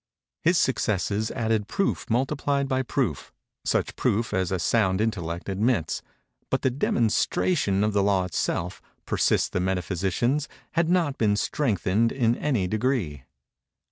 His 0.41 0.57
successes 0.57 1.29
added 1.29 1.67
proof 1.67 2.07
multiplied 2.09 2.67
by 2.67 2.81
proof—such 2.81 3.95
proof 3.95 4.33
as 4.33 4.51
a 4.51 4.57
sound 4.57 4.99
intellect 4.99 5.47
admits—but 5.47 6.63
the 6.63 6.71
demonstration 6.71 7.83
of 7.83 7.93
the 7.93 8.01
law 8.01 8.23
itself, 8.25 8.81
persist 9.05 9.53
the 9.53 9.59
metaphysicians, 9.59 10.49
had 10.71 10.89
not 10.89 11.19
been 11.19 11.35
strengthened 11.35 12.11
in 12.11 12.35
any 12.37 12.65
degree. 12.67 13.25